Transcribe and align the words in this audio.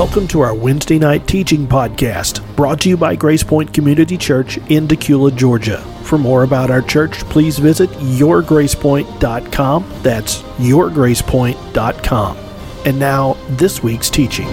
Welcome 0.00 0.28
to 0.28 0.40
our 0.40 0.54
Wednesday 0.54 0.98
night 0.98 1.28
teaching 1.28 1.66
podcast, 1.66 2.56
brought 2.56 2.80
to 2.80 2.88
you 2.88 2.96
by 2.96 3.14
Grace 3.14 3.42
Point 3.42 3.74
Community 3.74 4.16
Church 4.16 4.56
in 4.70 4.88
Dacula, 4.88 5.36
Georgia. 5.36 5.76
For 6.04 6.16
more 6.16 6.44
about 6.44 6.70
our 6.70 6.80
church, 6.80 7.18
please 7.24 7.58
visit 7.58 7.90
yourgracepoint.com. 7.90 9.92
That's 10.02 10.38
yourgracepoint.com. 10.38 12.36
And 12.86 12.98
now, 12.98 13.34
this 13.50 13.82
week's 13.82 14.08
teaching. 14.08 14.46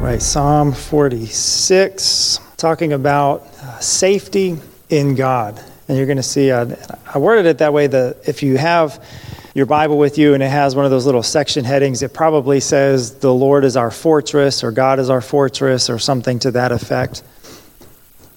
Right, 0.00 0.22
Psalm 0.22 0.72
46, 0.72 2.40
talking 2.56 2.94
about 2.94 3.42
uh, 3.42 3.80
safety 3.80 4.56
in 4.88 5.14
God. 5.14 5.62
And 5.88 5.98
you're 5.98 6.06
going 6.06 6.16
to 6.16 6.22
see, 6.22 6.50
uh, 6.50 6.74
I 7.14 7.18
worded 7.18 7.44
it 7.44 7.58
that 7.58 7.74
way 7.74 7.86
that 7.88 8.26
if 8.26 8.42
you 8.42 8.56
have 8.56 9.04
your 9.54 9.66
Bible 9.66 9.96
with 9.96 10.18
you 10.18 10.34
and 10.34 10.42
it 10.42 10.50
has 10.50 10.74
one 10.74 10.84
of 10.84 10.90
those 10.90 11.06
little 11.06 11.22
section 11.22 11.64
headings, 11.64 12.02
it 12.02 12.12
probably 12.12 12.58
says, 12.58 13.14
The 13.14 13.32
Lord 13.32 13.64
is 13.64 13.76
our 13.76 13.92
fortress, 13.92 14.64
or 14.64 14.72
God 14.72 14.98
is 14.98 15.08
our 15.08 15.20
fortress, 15.20 15.88
or 15.88 15.98
something 15.98 16.40
to 16.40 16.50
that 16.52 16.72
effect. 16.72 17.22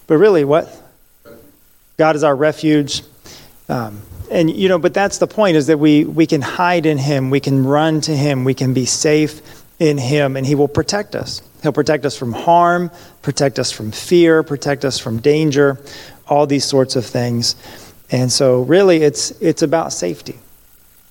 But 0.05 0.17
really, 0.17 0.45
what? 0.45 0.71
God 1.97 2.15
is 2.15 2.23
our 2.23 2.35
refuge. 2.35 3.01
Um, 3.67 4.01
and, 4.29 4.51
you 4.51 4.69
know, 4.69 4.77
but 4.77 4.93
that's 4.93 5.17
the 5.17 5.27
point 5.27 5.57
is 5.57 5.67
that 5.67 5.79
we, 5.79 6.05
we 6.05 6.27
can 6.27 6.41
hide 6.41 6.85
in 6.85 6.99
Him, 6.99 7.31
we 7.31 7.39
can 7.39 7.65
run 7.65 7.99
to 8.01 8.15
Him, 8.15 8.43
we 8.43 8.53
can 8.53 8.73
be 8.73 8.85
safe 8.85 9.41
in 9.79 9.97
Him, 9.97 10.37
and 10.37 10.45
He 10.45 10.53
will 10.53 10.67
protect 10.67 11.15
us. 11.15 11.41
He'll 11.63 11.73
protect 11.73 12.05
us 12.05 12.15
from 12.15 12.31
harm, 12.31 12.91
protect 13.23 13.57
us 13.57 13.71
from 13.71 13.91
fear, 13.91 14.43
protect 14.43 14.85
us 14.85 14.99
from 14.99 15.19
danger, 15.19 15.79
all 16.27 16.45
these 16.45 16.65
sorts 16.65 16.95
of 16.95 17.05
things. 17.05 17.55
And 18.11 18.31
so, 18.31 18.61
really, 18.61 18.97
it's, 18.97 19.31
it's 19.41 19.63
about 19.63 19.91
safety 19.91 20.37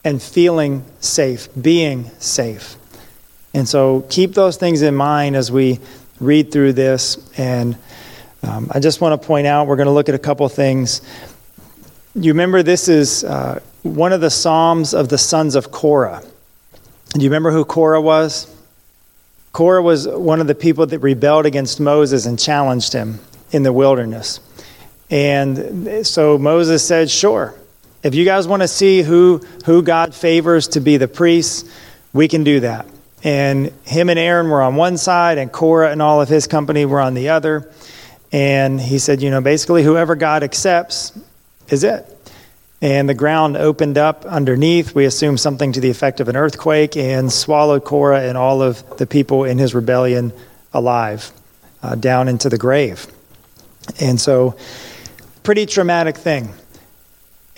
and 0.06 0.22
feeling 0.22 0.84
safe, 1.00 1.48
being 1.60 2.08
safe. 2.20 2.76
And 3.52 3.68
so 3.68 4.02
keep 4.08 4.34
those 4.34 4.56
things 4.56 4.82
in 4.82 4.94
mind 4.94 5.34
as 5.34 5.50
we 5.50 5.80
read 6.20 6.52
through 6.52 6.74
this. 6.74 7.18
And 7.36 7.76
um, 8.44 8.70
I 8.72 8.78
just 8.78 9.00
want 9.00 9.20
to 9.20 9.26
point 9.26 9.48
out, 9.48 9.66
we're 9.66 9.74
going 9.74 9.86
to 9.88 9.92
look 9.92 10.08
at 10.08 10.14
a 10.14 10.20
couple 10.20 10.48
things. 10.48 11.02
You 12.14 12.30
remember 12.30 12.62
this 12.62 12.86
is 12.86 13.24
uh, 13.24 13.58
one 13.82 14.12
of 14.12 14.20
the 14.20 14.30
Psalms 14.30 14.94
of 14.94 15.08
the 15.08 15.18
sons 15.18 15.56
of 15.56 15.72
Korah. 15.72 16.22
Do 17.08 17.20
you 17.20 17.28
remember 17.28 17.50
who 17.50 17.64
Korah 17.64 18.00
was? 18.00 18.54
Korah 19.52 19.82
was 19.82 20.06
one 20.06 20.40
of 20.40 20.46
the 20.46 20.54
people 20.54 20.86
that 20.86 21.00
rebelled 21.00 21.46
against 21.46 21.80
Moses 21.80 22.26
and 22.26 22.38
challenged 22.38 22.92
him 22.92 23.18
in 23.50 23.64
the 23.64 23.72
wilderness. 23.72 24.38
And 25.10 26.06
so 26.06 26.38
Moses 26.38 26.86
said, 26.86 27.10
Sure, 27.10 27.56
if 28.06 28.14
you 28.14 28.24
guys 28.24 28.46
want 28.46 28.62
to 28.62 28.68
see 28.68 29.02
who, 29.02 29.40
who 29.64 29.82
God 29.82 30.14
favors 30.14 30.68
to 30.68 30.80
be 30.80 30.96
the 30.96 31.08
priests, 31.08 31.68
we 32.12 32.28
can 32.28 32.44
do 32.44 32.60
that. 32.60 32.86
And 33.24 33.72
him 33.84 34.08
and 34.08 34.18
Aaron 34.18 34.48
were 34.48 34.62
on 34.62 34.76
one 34.76 34.96
side, 34.96 35.38
and 35.38 35.50
Korah 35.50 35.90
and 35.90 36.00
all 36.00 36.20
of 36.20 36.28
his 36.28 36.46
company 36.46 36.84
were 36.84 37.00
on 37.00 37.14
the 37.14 37.30
other. 37.30 37.68
And 38.30 38.80
he 38.80 39.00
said, 39.00 39.22
you 39.22 39.30
know, 39.30 39.40
basically, 39.40 39.82
whoever 39.82 40.14
God 40.14 40.44
accepts 40.44 41.18
is 41.68 41.82
it. 41.82 42.06
And 42.80 43.08
the 43.08 43.14
ground 43.14 43.56
opened 43.56 43.98
up 43.98 44.24
underneath. 44.24 44.94
We 44.94 45.04
assume 45.04 45.36
something 45.36 45.72
to 45.72 45.80
the 45.80 45.90
effect 45.90 46.20
of 46.20 46.28
an 46.28 46.36
earthquake 46.36 46.96
and 46.96 47.32
swallowed 47.32 47.84
Korah 47.84 48.22
and 48.22 48.38
all 48.38 48.62
of 48.62 48.98
the 48.98 49.06
people 49.06 49.42
in 49.42 49.58
his 49.58 49.74
rebellion 49.74 50.32
alive 50.72 51.32
uh, 51.82 51.96
down 51.96 52.28
into 52.28 52.48
the 52.48 52.58
grave. 52.58 53.08
And 53.98 54.20
so, 54.20 54.56
pretty 55.42 55.66
traumatic 55.66 56.16
thing. 56.16 56.54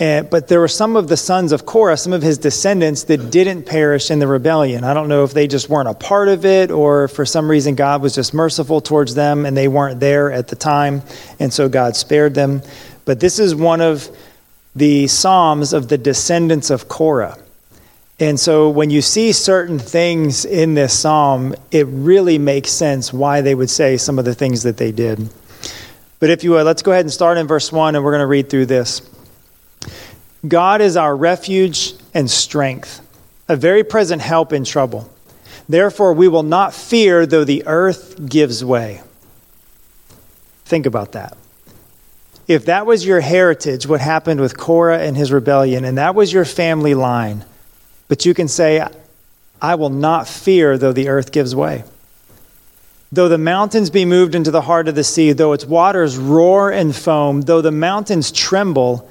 And, 0.01 0.31
but 0.31 0.47
there 0.47 0.61
were 0.61 0.69
some 0.69 0.95
of 0.95 1.09
the 1.09 1.17
sons 1.17 1.51
of 1.51 1.67
Korah, 1.67 1.97
some 1.97 2.13
of 2.13 2.23
his 2.23 2.39
descendants, 2.39 3.05
that 3.05 3.31
didn't 3.31 3.65
perish 3.65 4.11
in 4.11 4.21
the 4.21 4.29
rebellion. 4.29 4.85
I 4.85 4.95
don't 4.95 5.09
know 5.09 5.25
if 5.25 5.35
they 5.35 5.49
just 5.49 5.69
weren't 5.69 5.89
a 5.89 5.95
part 5.95 6.29
of 6.29 6.45
it 6.45 6.71
or 6.71 7.09
for 7.09 7.27
some 7.27 7.51
reason 7.51 7.75
God 7.75 8.01
was 8.01 8.15
just 8.15 8.33
merciful 8.33 8.81
towards 8.81 9.17
them 9.17 9.45
and 9.45 9.57
they 9.57 9.67
weren't 9.67 9.99
there 9.99 10.31
at 10.31 10.49
the 10.49 10.57
time, 10.57 11.03
and 11.41 11.53
so 11.53 11.69
God 11.69 11.97
spared 11.97 12.35
them. 12.35 12.63
But 13.07 13.19
this 13.19 13.41
is 13.41 13.55
one 13.55 13.81
of 13.81 14.09
the 14.77 15.09
Psalms 15.09 15.73
of 15.73 15.89
the 15.89 15.99
descendants 15.99 16.71
of 16.71 16.89
Korah. 16.89 17.37
And 18.21 18.39
so 18.39 18.69
when 18.69 18.91
you 18.91 19.01
see 19.01 19.33
certain 19.33 19.79
things 19.79 20.45
in 20.45 20.75
this 20.75 20.97
psalm, 20.97 21.55
it 21.71 21.87
really 21.89 22.39
makes 22.39 22.71
sense 22.71 23.13
why 23.13 23.41
they 23.43 23.55
would 23.55 23.71
say 23.71 23.97
some 23.97 24.19
of 24.19 24.25
the 24.25 24.35
things 24.35 24.65
that 24.65 24.77
they 24.77 24.91
did. 24.91 25.29
But 26.19 26.31
if 26.31 26.43
you 26.43 26.51
would, 26.53 26.65
let's 26.65 26.83
go 26.83 26.91
ahead 26.91 27.05
and 27.05 27.13
start 27.13 27.39
in 27.39 27.47
verse 27.47 27.71
1 27.71 27.95
and 27.95 28.05
we're 28.05 28.11
going 28.11 28.23
to 28.23 28.27
read 28.27 28.51
through 28.51 28.67
this. 28.67 29.03
God 30.47 30.81
is 30.81 30.97
our 30.97 31.17
refuge 31.17 31.95
and 32.15 32.31
strength, 32.31 33.01
a 33.49 33.57
very 33.57 33.83
present 33.83 34.23
help 34.23 34.53
in 34.53 34.65
trouble. 34.65 35.11
Therefore, 35.69 36.13
we 36.13 36.29
will 36.29 36.43
not 36.43 36.73
fear 36.73 37.27
though 37.27 37.45
the 37.45 37.67
earth 37.67 38.29
gives 38.29 38.65
way. 38.65 39.03
Think 40.65 40.87
about 40.87 41.13
that. 41.13 41.37
If 42.47 42.67
that 42.67 42.87
was 42.87 43.05
your 43.05 43.21
heritage, 43.21 43.87
what 43.87 44.01
happened 44.01 44.41
with 44.41 44.57
Korah 44.57 45.01
and 45.01 45.17
his 45.17 45.33
rebellion, 45.33 45.85
and 45.85 45.99
that 45.99 46.15
was 46.15 46.33
your 46.33 46.47
family 46.47 46.95
line, 46.95 47.45
but 48.07 48.25
you 48.25 48.33
can 48.33 48.49
say, 48.49 48.87
I 49.61 49.75
will 49.75 49.91
not 49.91 50.29
fear 50.29 50.79
though 50.79 50.93
the 50.93 51.09
earth 51.09 51.33
gives 51.33 51.55
way. 51.55 51.85
Though 53.11 53.29
the 53.29 53.39
mountains 53.39 53.91
be 53.91 54.05
moved 54.05 54.35
into 54.35 54.51
the 54.51 54.63
heart 54.63 54.89
of 54.89 54.95
the 54.95 55.05
sea, 55.05 55.33
though 55.33 55.53
its 55.53 55.65
waters 55.65 56.17
roar 56.17 56.71
and 56.71 56.95
foam, 56.95 57.43
though 57.43 57.63
the 57.63 57.71
mountains 57.71 58.31
tremble, 58.31 59.11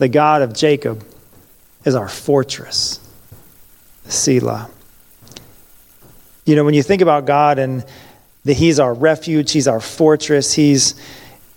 The 0.00 0.08
God 0.08 0.40
of 0.40 0.54
Jacob 0.54 1.04
is 1.84 1.94
our 1.94 2.08
fortress. 2.08 3.06
Selah. 4.06 4.70
You 6.46 6.56
know, 6.56 6.64
when 6.64 6.72
you 6.72 6.82
think 6.82 7.02
about 7.02 7.26
God 7.26 7.58
and 7.58 7.84
that 8.46 8.54
He's 8.54 8.80
our 8.80 8.94
refuge, 8.94 9.52
He's 9.52 9.68
our 9.68 9.78
fortress, 9.78 10.54
He's 10.54 10.94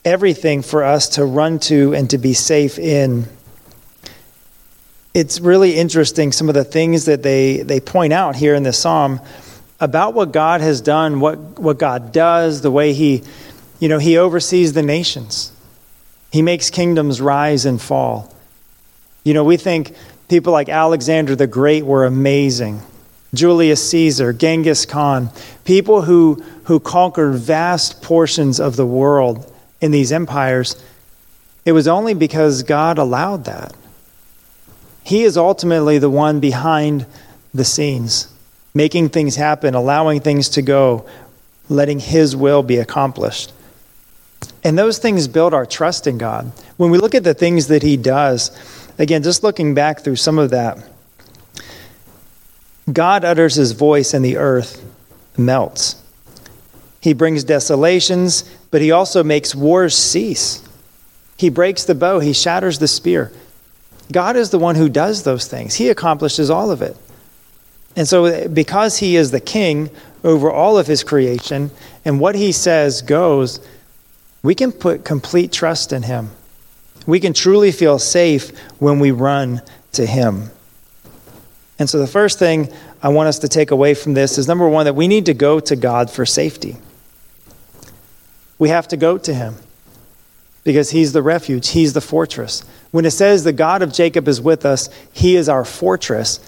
everything 0.04 0.62
for 0.62 0.84
us 0.84 1.08
to 1.16 1.24
run 1.24 1.60
to 1.60 1.96
and 1.96 2.10
to 2.10 2.18
be 2.18 2.34
safe 2.34 2.78
in. 2.78 3.30
It's 5.14 5.40
really 5.40 5.78
interesting 5.78 6.34
some 6.34 6.50
of 6.50 6.54
the 6.54 6.66
things 6.66 7.06
that 7.06 7.24
they, 7.24 7.60
they 7.60 7.80
point 7.80 8.12
out 8.12 8.36
here 8.36 8.56
in 8.56 8.64
the 8.64 8.74
psalm 8.74 9.22
about 9.80 10.16
what 10.16 10.34
God 10.34 10.60
has 10.60 10.82
done, 10.82 11.22
what, 11.22 11.38
what 11.58 11.80
God 11.80 12.12
does, 12.12 12.60
the 12.60 12.72
way 12.72 12.92
He, 12.92 13.24
you 13.80 13.88
know, 13.88 14.00
He 14.00 14.18
oversees 14.18 14.74
the 14.74 14.84
nations. 14.84 15.54
He 16.30 16.42
makes 16.42 16.70
kingdoms 16.70 17.22
rise 17.22 17.66
and 17.66 17.82
fall. 17.82 18.33
You 19.24 19.34
know, 19.34 19.44
we 19.44 19.58
think 19.58 19.96
people 20.28 20.54
like 20.54 20.70
Alexander 20.70 21.36
the 21.36 21.48
Great 21.48 21.86
were 21.86 22.06
amazing. 22.06 22.82
Julius 23.34 23.90
Caesar, 23.90 24.32
Genghis 24.32 24.86
Khan, 24.86 25.30
people 25.66 26.04
who, 26.04 26.44
who 26.66 26.80
conquered 26.80 27.36
vast 27.36 28.02
portions 28.02 28.60
of 28.60 28.76
the 28.76 28.86
world 28.86 29.52
in 29.82 29.92
these 29.92 30.12
empires, 30.12 30.82
it 31.66 31.72
was 31.72 31.88
only 31.88 32.14
because 32.14 32.64
God 32.64 32.98
allowed 32.98 33.46
that. 33.46 33.74
He 35.04 35.24
is 35.24 35.36
ultimately 35.36 35.98
the 35.98 36.10
one 36.10 36.40
behind 36.40 37.06
the 37.54 37.66
scenes, 37.66 38.28
making 38.74 39.10
things 39.10 39.36
happen, 39.36 39.74
allowing 39.74 40.22
things 40.22 40.50
to 40.50 40.62
go, 40.62 41.06
letting 41.70 42.00
His 42.00 42.36
will 42.36 42.64
be 42.64 42.78
accomplished. 42.78 43.52
And 44.64 44.78
those 44.78 44.98
things 45.00 45.28
build 45.28 45.54
our 45.54 45.66
trust 45.66 46.08
in 46.08 46.18
God. 46.18 46.52
When 46.78 46.90
we 46.90 46.98
look 46.98 47.16
at 47.16 47.24
the 47.24 47.34
things 47.34 47.68
that 47.68 47.84
He 47.84 47.98
does, 47.98 48.52
Again, 48.98 49.24
just 49.24 49.44
looking 49.44 49.74
back 49.74 50.02
through 50.02 50.18
some 50.18 50.38
of 50.38 50.52
that, 50.52 50.78
God 52.92 53.24
utters 53.24 53.56
his 53.56 53.72
voice 53.72 54.14
and 54.14 54.24
the 54.24 54.38
earth 54.38 54.84
melts. 55.38 56.02
He 57.02 57.14
brings 57.14 57.44
desolations, 57.44 58.44
but 58.72 58.82
he 58.82 58.92
also 58.92 59.24
makes 59.24 59.56
wars 59.56 59.96
cease. 59.96 60.68
He 61.38 61.50
breaks 61.50 61.84
the 61.86 61.96
bow, 61.96 62.20
he 62.20 62.34
shatters 62.34 62.80
the 62.80 62.88
spear. 62.88 63.32
God 64.12 64.36
is 64.36 64.52
the 64.52 64.60
one 64.60 64.76
who 64.76 64.90
does 64.90 65.24
those 65.24 65.48
things, 65.48 65.76
he 65.76 65.90
accomplishes 65.90 66.50
all 66.50 66.72
of 66.72 66.82
it. 66.82 66.96
And 67.96 68.08
so, 68.08 68.48
because 68.48 68.98
he 68.98 69.16
is 69.16 69.32
the 69.32 69.40
king 69.40 69.90
over 70.24 70.52
all 70.52 70.78
of 70.78 70.88
his 70.88 71.04
creation, 71.04 71.70
and 72.06 72.20
what 72.20 72.36
he 72.36 72.52
says 72.52 73.02
goes, 73.02 73.60
we 74.42 74.56
can 74.56 74.72
put 74.72 75.06
complete 75.06 75.52
trust 75.52 75.94
in 75.94 76.04
him. 76.04 76.32
We 77.06 77.20
can 77.20 77.34
truly 77.34 77.72
feel 77.72 78.00
safe 78.00 78.58
when 78.80 79.00
we 79.00 79.12
run 79.12 79.62
to 79.94 80.06
him. 80.06 80.50
And 81.80 81.90
so, 81.90 82.00
the 82.00 82.08
first 82.08 82.40
thing 82.40 82.72
I 83.02 83.10
want 83.10 83.28
us 83.28 83.40
to 83.40 83.48
take 83.48 83.72
away 83.72 83.94
from 83.94 84.14
this 84.14 84.38
is 84.38 84.48
number 84.48 84.68
one, 84.70 84.86
that 84.86 84.96
we 84.96 85.08
need 85.08 85.26
to 85.26 85.34
go 85.34 85.60
to 85.60 85.76
God 85.76 86.10
for 86.10 86.26
safety. 86.26 86.78
We 88.58 88.70
have 88.70 88.88
to 88.90 88.98
go 88.98 89.18
to 89.18 89.34
him 89.34 89.56
because 90.64 90.92
he's 90.92 91.12
the 91.12 91.22
refuge, 91.22 91.70
he's 91.70 91.94
the 91.94 92.02
fortress. 92.02 92.64
When 92.92 93.06
it 93.06 93.12
says 93.12 93.44
the 93.44 93.52
God 93.52 93.82
of 93.82 93.92
Jacob 93.92 94.28
is 94.28 94.40
with 94.40 94.66
us, 94.66 94.90
he 95.12 95.36
is 95.36 95.50
our 95.50 95.66
fortress. 95.66 96.40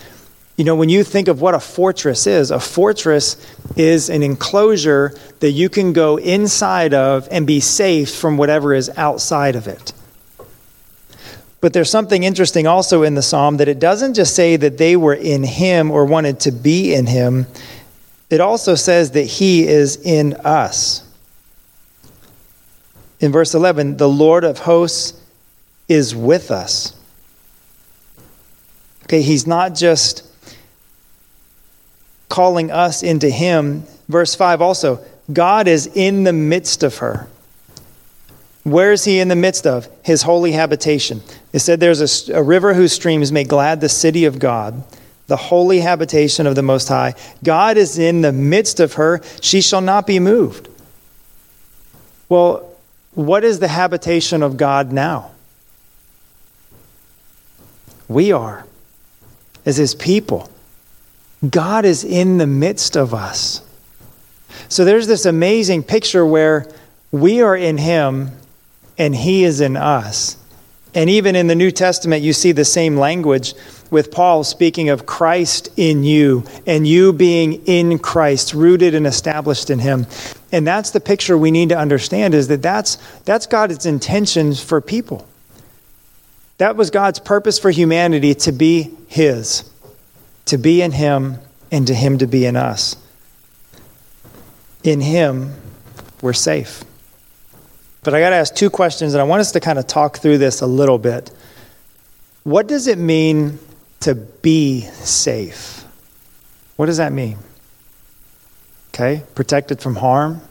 You 0.55 0.63
know, 0.63 0.75
when 0.75 0.87
you 0.87 1.03
think 1.03 1.27
of 1.27 1.41
what 1.41 1.53
a 1.53 1.59
fortress 1.59 2.27
is, 2.27 2.49
a 2.49 2.59
fortress 2.59 3.35
is 3.75 4.09
an 4.09 4.23
enclosure 4.23 5.13
that 5.41 5.51
you 5.51 5.67
can 5.67 5.91
go 5.91 6.15
inside 6.17 6.93
of 6.93 7.27
and 7.29 7.45
be 7.45 7.59
safe 7.59 8.15
from 8.15 8.37
whatever 8.37 8.73
is 8.73 8.89
outside 8.95 9.57
of 9.57 9.67
it. 9.67 9.91
But 11.65 11.73
there's 11.73 11.89
something 11.89 12.21
interesting 12.21 12.67
also 12.67 13.01
in 13.01 13.15
the 13.15 13.23
psalm 13.23 13.57
that 13.57 13.67
it 13.67 13.79
doesn't 13.79 14.13
just 14.13 14.35
say 14.35 14.55
that 14.55 14.77
they 14.77 14.95
were 14.95 15.15
in 15.15 15.41
him 15.41 15.89
or 15.89 16.05
wanted 16.05 16.41
to 16.41 16.51
be 16.51 16.93
in 16.93 17.07
him, 17.07 17.47
it 18.29 18.39
also 18.39 18.75
says 18.75 19.09
that 19.13 19.23
he 19.23 19.65
is 19.65 19.97
in 19.97 20.33
us. 20.45 21.01
In 23.19 23.31
verse 23.31 23.55
11, 23.55 23.97
the 23.97 24.07
Lord 24.07 24.43
of 24.43 24.59
hosts 24.59 25.19
is 25.87 26.15
with 26.15 26.51
us. 26.51 26.95
Okay, 29.05 29.23
he's 29.23 29.47
not 29.47 29.73
just 29.73 30.21
calling 32.29 32.69
us 32.69 33.01
into 33.01 33.27
him. 33.27 33.85
Verse 34.07 34.35
5 34.35 34.61
also, 34.61 35.03
God 35.33 35.67
is 35.67 35.87
in 35.87 36.25
the 36.25 36.33
midst 36.33 36.83
of 36.83 36.99
her. 36.99 37.27
Where 38.65 38.91
is 38.91 39.05
he 39.05 39.19
in 39.19 39.27
the 39.27 39.35
midst 39.35 39.67
of? 39.67 39.87
His 40.01 40.23
holy 40.23 40.51
habitation. 40.51 41.21
It 41.53 41.59
said 41.59 41.79
there's 41.79 42.29
a, 42.29 42.33
a, 42.33 42.41
river 42.41 42.73
whose 42.73 42.93
streams 42.93 43.31
make 43.31 43.47
glad 43.47 43.79
the 43.79 43.87
city 43.87 44.25
of 44.25 44.39
God, 44.39 44.83
the 45.27 45.37
holy 45.37 45.81
habitation 45.81 46.47
of 46.47 46.55
the 46.55 46.63
Most 46.63 46.87
High. 46.87 47.13
God 47.43 47.77
is 47.77 47.99
in 47.99 48.21
the 48.21 48.31
midst 48.31 48.79
of 48.79 48.93
her. 48.93 49.21
She 49.39 49.61
shall 49.61 49.81
not 49.81 50.07
be 50.07 50.19
moved. 50.19 50.67
Well, 52.27 52.75
what 53.13 53.43
is 53.43 53.59
the 53.59 53.67
habitation 53.67 54.41
of 54.41 54.57
God 54.57 54.91
now? 54.91 55.29
We 58.07 58.31
are, 58.31 58.65
as 59.63 59.77
his 59.77 59.93
people. 59.93 60.49
God 61.47 61.85
is 61.85 62.03
in 62.03 62.39
the 62.39 62.47
midst 62.47 62.97
of 62.97 63.13
us. 63.13 63.61
So 64.69 64.85
there's 64.85 65.05
this 65.05 65.27
amazing 65.27 65.83
picture 65.83 66.25
where 66.25 66.67
we 67.11 67.43
are 67.43 67.55
in 67.55 67.77
him 67.77 68.31
and 68.97 69.15
he 69.15 69.43
is 69.43 69.61
in 69.61 69.77
us. 69.77 70.37
And 70.93 71.09
even 71.09 71.35
in 71.35 71.47
the 71.47 71.55
New 71.55 71.71
Testament, 71.71 72.23
you 72.23 72.31
see 72.31 72.53
the 72.53 72.63
same 72.63 72.97
language 72.97 73.53
with 73.91 74.11
Paul 74.11 74.43
speaking 74.43 74.89
of 74.89 75.05
Christ 75.05 75.69
in 75.75 76.03
you 76.03 76.45
and 76.65 76.87
you 76.87 77.11
being 77.11 77.65
in 77.65 77.99
Christ, 77.99 78.53
rooted 78.53 78.95
and 78.95 79.05
established 79.05 79.69
in 79.69 79.79
him. 79.79 80.07
And 80.53 80.65
that's 80.65 80.91
the 80.91 81.01
picture 81.01 81.37
we 81.37 81.51
need 81.51 81.69
to 81.69 81.77
understand 81.77 82.33
is 82.33 82.47
that 82.47 82.61
that's, 82.61 82.95
that's 83.25 83.45
God's 83.45 83.85
intentions 83.85 84.63
for 84.63 84.79
people. 84.79 85.27
That 86.59 86.77
was 86.77 86.89
God's 86.89 87.19
purpose 87.19 87.59
for 87.59 87.71
humanity 87.71 88.33
to 88.35 88.53
be 88.53 88.95
his 89.07 89.69
to 90.45 90.57
be 90.57 90.81
in 90.81 90.91
Him 90.91 91.37
and 91.71 91.87
to 91.87 91.93
Him 91.93 92.19
to 92.19 92.27
be 92.27 92.45
in 92.45 92.55
us. 92.55 92.95
In 94.83 95.01
Him, 95.01 95.53
we're 96.21 96.33
safe. 96.33 96.83
But 98.05 98.13
I 98.13 98.19
got 98.19 98.29
to 98.29 98.35
ask 98.35 98.53
two 98.53 98.69
questions, 98.69 99.15
and 99.15 99.21
I 99.21 99.23
want 99.23 99.41
us 99.41 99.53
to 99.53 99.59
kind 99.59 99.79
of 99.79 99.87
talk 99.87 100.19
through 100.19 100.37
this 100.37 100.61
a 100.61 100.67
little 100.67 100.99
bit. 100.99 101.31
What 102.43 102.67
does 102.67 102.85
it 102.85 102.99
mean 102.99 103.57
to 104.01 104.13
be 104.13 104.81
safe? 104.81 105.83
What 106.75 106.85
does 106.85 106.97
that 106.97 107.11
mean? 107.11 107.39
Okay, 108.93 109.23
protected 109.33 109.81
from 109.81 109.95
harm. 109.95 110.41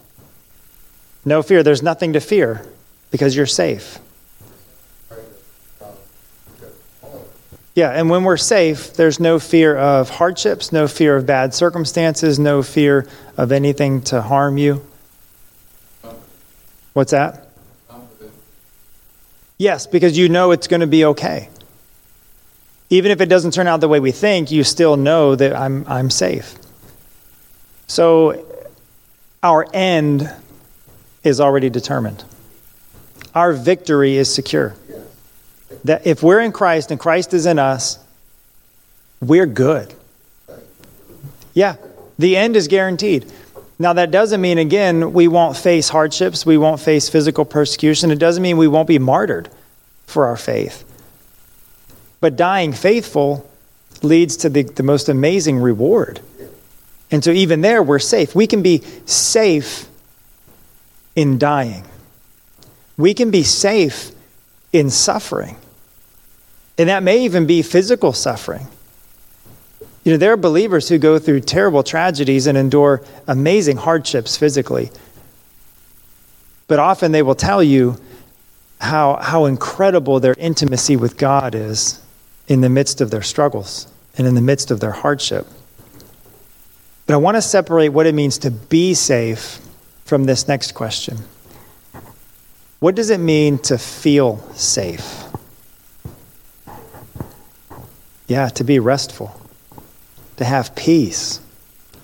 No 1.25 1.43
fear. 1.43 1.62
There's 1.62 1.81
nothing 1.81 2.15
to 2.15 2.21
fear 2.21 2.67
because 3.12 3.37
you're 3.37 3.47
safe. 3.47 4.01
Yeah, 7.77 7.91
and 7.91 8.11
when 8.11 8.25
we're 8.25 8.37
safe, 8.37 8.95
there's 8.95 9.21
no 9.21 9.39
fear 9.39 9.77
of 9.77 10.11
hardships, 10.11 10.73
no 10.73 10.89
fear 10.89 11.17
of 11.17 11.25
bad 11.25 11.55
circumstances, 11.55 12.41
no 12.41 12.65
fear 12.65 13.06
of 13.37 13.53
anything 13.53 14.03
to 14.03 14.23
harm 14.23 14.59
you. 14.59 14.85
What's 16.95 17.12
that? 17.12 17.44
Yes, 19.64 19.87
because 19.87 20.19
you 20.19 20.28
know 20.28 20.50
it's 20.50 20.66
going 20.66 20.82
to 20.82 20.87
be 20.87 21.06
okay. 21.06 21.49
Even 22.90 23.11
if 23.11 23.22
it 23.22 23.31
doesn't 23.31 23.52
turn 23.52 23.66
out 23.66 23.81
the 23.81 23.88
way 23.88 23.99
we 23.99 24.12
think, 24.12 24.50
you 24.50 24.62
still 24.62 24.99
know 24.99 25.34
that 25.34 25.56
I'm, 25.56 25.87
I'm 25.88 26.11
safe. 26.11 26.55
So 27.87 28.44
our 29.43 29.66
end 29.72 30.31
is 31.22 31.40
already 31.40 31.70
determined, 31.70 32.25
our 33.34 33.55
victory 33.55 34.19
is 34.19 34.32
secure 34.32 34.75
that 35.84 36.06
if 36.06 36.22
we're 36.22 36.40
in 36.40 36.52
Christ 36.52 36.90
and 36.90 37.00
Christ 37.00 37.32
is 37.32 37.46
in 37.46 37.58
us, 37.58 37.99
we're 39.22 39.46
good. 39.46 39.94
Yeah, 41.55 41.76
the 42.19 42.37
end 42.37 42.56
is 42.56 42.69
guaranteed. 42.69 43.32
Now, 43.79 43.93
that 43.94 44.11
doesn't 44.11 44.41
mean, 44.41 44.59
again, 44.59 45.12
we 45.12 45.26
won't 45.26 45.56
face 45.56 45.88
hardships, 45.88 46.47
we 46.47 46.56
won't 46.56 46.81
face 46.81 47.09
physical 47.09 47.44
persecution. 47.44 48.11
It 48.11 48.19
doesn't 48.19 48.43
mean 48.43 48.56
we 48.56 48.69
won't 48.69 48.87
be 48.87 49.00
martyred 49.00 49.49
for 50.06 50.26
our 50.26 50.37
faith. 50.37 50.84
But 52.20 52.37
dying 52.37 52.72
faithful 52.72 53.48
leads 54.03 54.37
to 54.39 54.48
the, 54.48 54.63
the 54.63 54.82
most 54.82 55.08
amazing 55.08 55.58
reward. 55.58 56.20
And 57.10 57.22
so, 57.22 57.31
even 57.31 57.60
there, 57.63 57.82
we're 57.82 57.98
safe. 57.98 58.34
We 58.34 58.46
can 58.46 58.63
be 58.63 58.82
safe 59.06 59.89
in 61.17 61.39
dying, 61.39 61.84
we 62.96 63.15
can 63.15 63.31
be 63.31 63.43
safe 63.43 64.10
in 64.72 64.91
suffering. 64.91 65.56
And 66.77 66.89
that 66.89 67.05
may 67.05 67.25
even 67.25 67.46
be 67.46 67.63
physical 67.63 68.13
suffering. 68.13 68.67
You 70.05 70.13
know, 70.13 70.19
there 70.19 70.32
are 70.32 70.37
believers 70.37 70.89
who 70.89 70.99
go 70.99 71.19
through 71.19 71.41
terrible 71.41 71.82
tragedies 71.82 72.46
and 72.46 72.56
endure 72.56 73.03
amazing 73.27 73.79
hardships 73.79 74.37
physically. 74.37 74.91
But 76.69 76.79
often 76.79 77.13
they 77.13 77.23
will 77.23 77.34
tell 77.34 77.63
you 77.63 77.99
how, 78.81 79.17
how 79.17 79.46
incredible 79.46 80.20
their 80.20 80.34
intimacy 80.39 80.96
with 80.96 81.17
God 81.17 81.55
is 81.55 82.01
in 82.49 82.61
the 82.61 82.69
midst 82.69 83.01
of 83.01 83.11
their 83.11 83.23
struggles 83.23 83.89
and 84.17 84.27
in 84.27 84.34
the 84.34 84.43
midst 84.43 84.70
of 84.70 84.81
their 84.81 84.93
hardship. 84.93 85.46
But 87.06 87.15
I 87.15 87.17
want 87.17 87.37
to 87.37 87.43
separate 87.43 87.91
what 87.91 88.06
it 88.06 88.15
means 88.15 88.39
to 88.39 88.51
be 88.51 88.94
safe 88.94 89.58
from 90.05 90.25
this 90.25 90.49
next 90.49 90.73
question. 90.73 91.19
What 92.81 92.94
does 92.94 93.11
it 93.11 93.19
mean 93.19 93.58
to 93.61 93.79
feel 93.79 94.39
safe? 94.53 95.25
Yeah, 98.27 98.49
to 98.49 98.65
be 98.65 98.79
restful, 98.79 99.39
to 100.36 100.44
have 100.44 100.74
peace. 100.74 101.41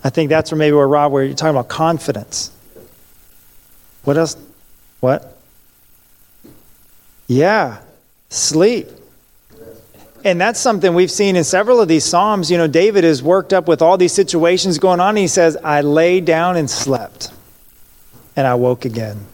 I 0.02 0.10
think 0.10 0.28
that's 0.28 0.50
where 0.50 0.58
maybe 0.58 0.74
where 0.74 0.88
Rob, 0.88 1.12
where 1.12 1.24
you're 1.24 1.34
talking 1.34 1.56
about 1.56 1.68
confidence. 1.68 2.50
What 4.04 4.16
else? 4.16 4.36
What? 5.00 5.36
Yeah, 7.26 7.80
sleep. 8.28 8.88
And 10.24 10.40
that's 10.40 10.60
something 10.60 10.94
we've 10.94 11.10
seen 11.10 11.36
in 11.36 11.44
several 11.44 11.80
of 11.80 11.88
these 11.88 12.04
Psalms. 12.04 12.50
You 12.50 12.58
know, 12.58 12.66
David 12.66 13.04
is 13.04 13.22
worked 13.22 13.52
up 13.52 13.68
with 13.68 13.80
all 13.80 13.96
these 13.96 14.12
situations 14.12 14.78
going 14.78 15.00
on. 15.00 15.10
And 15.10 15.18
he 15.18 15.28
says, 15.28 15.56
I 15.62 15.80
lay 15.80 16.20
down 16.20 16.56
and 16.56 16.68
slept, 16.68 17.30
and 18.36 18.46
I 18.46 18.54
woke 18.54 18.84
again. 18.84 19.26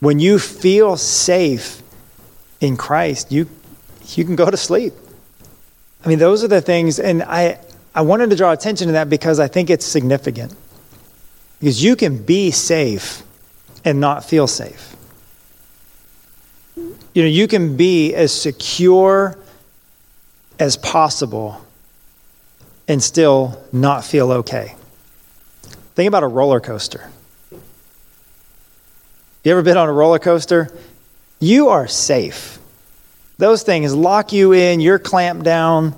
When 0.00 0.18
you 0.18 0.38
feel 0.38 0.96
safe 0.96 1.82
in 2.60 2.76
Christ, 2.76 3.32
you, 3.32 3.48
you 4.14 4.24
can 4.24 4.36
go 4.36 4.50
to 4.50 4.56
sleep. 4.56 4.94
I 6.04 6.08
mean, 6.08 6.18
those 6.18 6.44
are 6.44 6.48
the 6.48 6.60
things, 6.60 6.98
and 6.98 7.22
I, 7.22 7.58
I 7.94 8.02
wanted 8.02 8.30
to 8.30 8.36
draw 8.36 8.52
attention 8.52 8.88
to 8.88 8.92
that 8.92 9.08
because 9.08 9.40
I 9.40 9.48
think 9.48 9.70
it's 9.70 9.86
significant. 9.86 10.54
Because 11.60 11.82
you 11.82 11.96
can 11.96 12.22
be 12.22 12.50
safe 12.50 13.22
and 13.84 14.00
not 14.00 14.24
feel 14.24 14.46
safe. 14.46 14.94
You 16.76 17.22
know, 17.22 17.28
you 17.28 17.48
can 17.48 17.76
be 17.76 18.14
as 18.14 18.32
secure 18.38 19.38
as 20.58 20.76
possible 20.76 21.64
and 22.86 23.02
still 23.02 23.62
not 23.72 24.04
feel 24.04 24.30
okay. 24.32 24.74
Think 25.94 26.08
about 26.08 26.22
a 26.22 26.28
roller 26.28 26.60
coaster. 26.60 27.08
You 29.44 29.52
ever 29.52 29.62
been 29.62 29.76
on 29.76 29.88
a 29.88 29.92
roller 29.92 30.18
coaster? 30.18 30.76
You 31.38 31.68
are 31.68 31.86
safe. 31.86 32.58
Those 33.38 33.62
things 33.62 33.94
lock 33.94 34.32
you 34.32 34.52
in, 34.52 34.80
you're 34.80 34.98
clamped 34.98 35.44
down, 35.44 35.94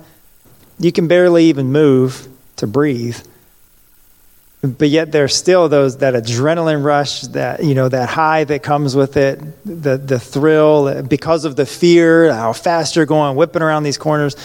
you 0.79 0.91
can 0.91 1.07
barely 1.07 1.45
even 1.45 1.71
move 1.71 2.27
to 2.57 2.67
breathe. 2.67 3.17
But 4.61 4.89
yet 4.89 5.11
there's 5.11 5.35
still 5.35 5.69
those 5.69 5.97
that 5.97 6.15
adrenaline 6.15 6.83
rush, 6.83 7.21
that 7.21 7.63
you 7.63 7.75
know, 7.75 7.87
that 7.89 8.09
high 8.09 8.43
that 8.43 8.63
comes 8.63 8.95
with 8.95 9.15
it, 9.15 9.39
the 9.63 9.97
the 9.97 10.19
thrill 10.19 11.03
because 11.03 11.45
of 11.45 11.55
the 11.55 11.65
fear, 11.65 12.33
how 12.33 12.53
fast 12.53 12.95
you're 12.95 13.05
going, 13.05 13.35
whipping 13.35 13.61
around 13.61 13.83
these 13.83 13.99
corners. 13.99 14.35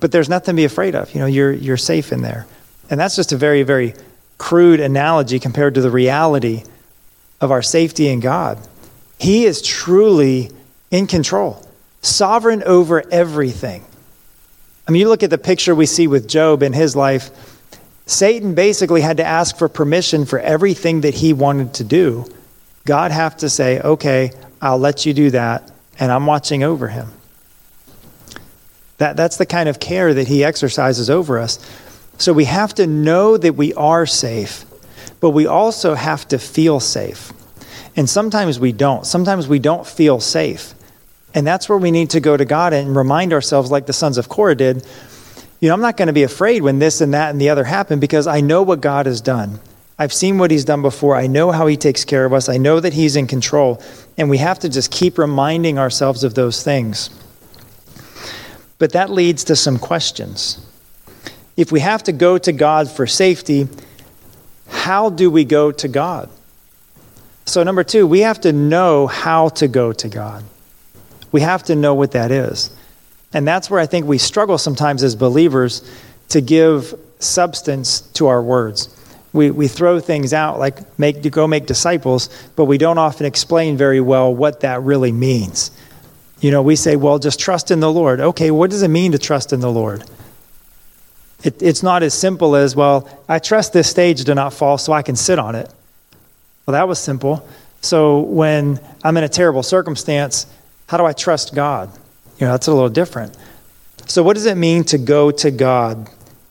But 0.00 0.10
there's 0.10 0.28
nothing 0.28 0.54
to 0.54 0.56
be 0.56 0.64
afraid 0.64 0.94
of. 0.94 1.12
You 1.14 1.20
know, 1.20 1.26
you're 1.26 1.52
you're 1.52 1.76
safe 1.76 2.12
in 2.12 2.22
there. 2.22 2.46
And 2.90 2.98
that's 2.98 3.16
just 3.16 3.32
a 3.32 3.36
very, 3.36 3.62
very 3.62 3.94
crude 4.38 4.80
analogy 4.80 5.38
compared 5.38 5.74
to 5.74 5.80
the 5.80 5.90
reality 5.90 6.64
of 7.40 7.50
our 7.50 7.62
safety 7.62 8.08
in 8.08 8.20
God. 8.20 8.58
He 9.18 9.44
is 9.44 9.60
truly 9.60 10.50
in 10.90 11.06
control, 11.06 11.67
sovereign 12.02 12.62
over 12.64 13.02
everything. 13.10 13.84
I 14.86 14.90
mean, 14.90 15.00
you 15.00 15.08
look 15.08 15.22
at 15.22 15.30
the 15.30 15.38
picture 15.38 15.74
we 15.74 15.86
see 15.86 16.06
with 16.06 16.28
Job 16.28 16.62
in 16.62 16.72
his 16.72 16.96
life, 16.96 17.30
Satan 18.06 18.54
basically 18.54 19.02
had 19.02 19.18
to 19.18 19.24
ask 19.24 19.56
for 19.56 19.68
permission 19.68 20.24
for 20.24 20.38
everything 20.38 21.02
that 21.02 21.14
he 21.14 21.32
wanted 21.32 21.74
to 21.74 21.84
do. 21.84 22.24
God 22.86 23.10
have 23.10 23.36
to 23.38 23.50
say, 23.50 23.80
"Okay, 23.80 24.32
I'll 24.62 24.78
let 24.78 25.04
you 25.04 25.12
do 25.12 25.30
that, 25.30 25.70
and 25.98 26.10
I'm 26.10 26.24
watching 26.24 26.62
over 26.62 26.88
him." 26.88 27.08
That, 28.96 29.16
that's 29.16 29.36
the 29.36 29.46
kind 29.46 29.68
of 29.68 29.78
care 29.78 30.14
that 30.14 30.26
he 30.26 30.42
exercises 30.42 31.10
over 31.10 31.38
us. 31.38 31.58
So 32.16 32.32
we 32.32 32.46
have 32.46 32.74
to 32.76 32.86
know 32.86 33.36
that 33.36 33.54
we 33.54 33.72
are 33.74 34.06
safe, 34.06 34.64
but 35.20 35.30
we 35.30 35.46
also 35.46 35.94
have 35.94 36.26
to 36.28 36.38
feel 36.38 36.80
safe. 36.80 37.32
And 37.94 38.08
sometimes 38.08 38.58
we 38.58 38.72
don't. 38.72 39.06
Sometimes 39.06 39.48
we 39.48 39.58
don't 39.58 39.86
feel 39.86 40.18
safe. 40.18 40.74
And 41.34 41.46
that's 41.46 41.68
where 41.68 41.78
we 41.78 41.90
need 41.90 42.10
to 42.10 42.20
go 42.20 42.36
to 42.36 42.44
God 42.44 42.72
and 42.72 42.96
remind 42.96 43.32
ourselves, 43.32 43.70
like 43.70 43.86
the 43.86 43.92
sons 43.92 44.18
of 44.18 44.28
Korah 44.28 44.56
did, 44.56 44.86
you 45.60 45.68
know, 45.68 45.74
I'm 45.74 45.80
not 45.80 45.96
going 45.96 46.06
to 46.06 46.12
be 46.12 46.22
afraid 46.22 46.62
when 46.62 46.78
this 46.78 47.00
and 47.00 47.12
that 47.14 47.30
and 47.30 47.40
the 47.40 47.50
other 47.50 47.64
happen 47.64 47.98
because 47.98 48.26
I 48.26 48.40
know 48.40 48.62
what 48.62 48.80
God 48.80 49.06
has 49.06 49.20
done. 49.20 49.58
I've 49.98 50.12
seen 50.12 50.38
what 50.38 50.52
he's 50.52 50.64
done 50.64 50.82
before. 50.82 51.16
I 51.16 51.26
know 51.26 51.50
how 51.50 51.66
he 51.66 51.76
takes 51.76 52.04
care 52.04 52.24
of 52.24 52.32
us. 52.32 52.48
I 52.48 52.56
know 52.56 52.78
that 52.78 52.92
he's 52.92 53.16
in 53.16 53.26
control. 53.26 53.82
And 54.16 54.30
we 54.30 54.38
have 54.38 54.60
to 54.60 54.68
just 54.68 54.92
keep 54.92 55.18
reminding 55.18 55.78
ourselves 55.78 56.22
of 56.22 56.34
those 56.34 56.62
things. 56.62 57.10
But 58.78 58.92
that 58.92 59.10
leads 59.10 59.44
to 59.44 59.56
some 59.56 59.78
questions 59.78 60.64
if 61.56 61.72
we 61.72 61.80
have 61.80 62.04
to 62.04 62.12
go 62.12 62.38
to 62.38 62.52
God 62.52 62.88
for 62.88 63.04
safety, 63.04 63.66
how 64.68 65.10
do 65.10 65.28
we 65.28 65.44
go 65.44 65.72
to 65.72 65.88
God? 65.88 66.30
So, 67.46 67.64
number 67.64 67.82
two, 67.82 68.06
we 68.06 68.20
have 68.20 68.40
to 68.42 68.52
know 68.52 69.08
how 69.08 69.48
to 69.48 69.66
go 69.66 69.92
to 69.92 70.08
God. 70.08 70.44
We 71.32 71.40
have 71.40 71.62
to 71.64 71.74
know 71.74 71.94
what 71.94 72.12
that 72.12 72.30
is. 72.30 72.70
And 73.32 73.46
that's 73.46 73.70
where 73.70 73.80
I 73.80 73.86
think 73.86 74.06
we 74.06 74.18
struggle 74.18 74.58
sometimes 74.58 75.02
as 75.02 75.14
believers 75.14 75.88
to 76.30 76.40
give 76.40 76.94
substance 77.18 78.00
to 78.00 78.28
our 78.28 78.42
words. 78.42 78.94
We, 79.32 79.50
we 79.50 79.68
throw 79.68 80.00
things 80.00 80.32
out 80.32 80.58
like 80.58 80.98
make, 80.98 81.28
go 81.30 81.46
make 81.46 81.66
disciples, 81.66 82.30
but 82.56 82.64
we 82.64 82.78
don't 82.78 82.98
often 82.98 83.26
explain 83.26 83.76
very 83.76 84.00
well 84.00 84.34
what 84.34 84.60
that 84.60 84.82
really 84.82 85.12
means. 85.12 85.70
You 86.40 86.50
know, 86.50 86.62
we 86.62 86.76
say, 86.76 86.96
well, 86.96 87.18
just 87.18 87.38
trust 87.38 87.70
in 87.70 87.80
the 87.80 87.92
Lord. 87.92 88.20
Okay, 88.20 88.50
what 88.50 88.70
does 88.70 88.82
it 88.82 88.88
mean 88.88 89.12
to 89.12 89.18
trust 89.18 89.52
in 89.52 89.60
the 89.60 89.70
Lord? 89.70 90.04
It, 91.42 91.62
it's 91.62 91.82
not 91.82 92.02
as 92.02 92.14
simple 92.14 92.56
as, 92.56 92.74
well, 92.74 93.08
I 93.28 93.38
trust 93.38 93.72
this 93.72 93.90
stage 93.90 94.24
to 94.24 94.34
not 94.34 94.54
fall 94.54 94.78
so 94.78 94.92
I 94.92 95.02
can 95.02 95.16
sit 95.16 95.38
on 95.38 95.54
it. 95.54 95.72
Well, 96.66 96.72
that 96.72 96.88
was 96.88 96.98
simple. 96.98 97.46
So 97.80 98.20
when 98.20 98.80
I'm 99.04 99.16
in 99.16 99.24
a 99.24 99.28
terrible 99.28 99.62
circumstance, 99.62 100.46
how 100.88 100.96
do 100.96 101.04
I 101.04 101.12
trust 101.12 101.54
God? 101.54 101.90
You 102.38 102.46
know, 102.46 102.52
that's 102.52 102.66
a 102.66 102.74
little 102.74 102.88
different. 102.88 103.36
So, 104.06 104.22
what 104.22 104.34
does 104.34 104.46
it 104.46 104.56
mean 104.56 104.84
to 104.84 104.98
go 104.98 105.30
to 105.30 105.50
God 105.50 106.08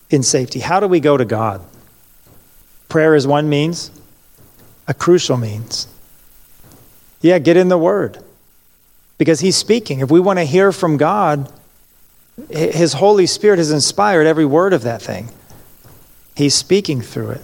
in 0.09 0.23
safety? 0.23 0.59
How 0.59 0.79
do 0.79 0.87
we 0.87 0.99
go 0.99 1.17
to 1.17 1.25
God? 1.25 1.61
Prayer 2.87 3.15
is 3.15 3.27
one 3.27 3.49
means, 3.49 3.91
a 4.87 4.93
crucial 4.93 5.37
means. 5.37 5.87
Yeah, 7.19 7.39
get 7.39 7.57
in 7.57 7.67
the 7.67 7.77
Word 7.77 8.23
because 9.17 9.39
He's 9.41 9.57
speaking. 9.57 9.99
If 9.99 10.11
we 10.11 10.19
want 10.19 10.39
to 10.39 10.45
hear 10.45 10.71
from 10.71 10.97
God, 10.97 11.51
his 12.49 12.93
Holy 12.93 13.25
Spirit 13.25 13.57
has 13.57 13.71
inspired 13.71 14.27
every 14.27 14.45
word 14.45 14.73
of 14.73 14.83
that 14.83 15.01
thing. 15.01 15.29
He's 16.35 16.53
speaking 16.53 17.01
through 17.01 17.31
it. 17.31 17.41